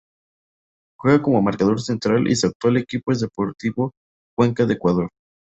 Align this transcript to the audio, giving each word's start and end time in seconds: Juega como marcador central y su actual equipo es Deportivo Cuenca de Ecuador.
Juega 0.99 1.21
como 1.21 1.43
marcador 1.43 1.79
central 1.79 2.27
y 2.27 2.35
su 2.35 2.47
actual 2.47 2.77
equipo 2.77 3.11
es 3.11 3.19
Deportivo 3.19 3.91
Cuenca 4.35 4.65
de 4.65 4.73
Ecuador. 4.73 5.11